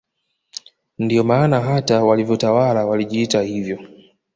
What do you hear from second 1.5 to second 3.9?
hata walivyotawala walijiita hivyo